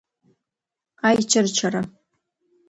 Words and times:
Аичырчара. 1.07 1.81